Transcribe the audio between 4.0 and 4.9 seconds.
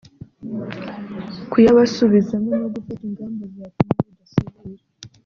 bidasubira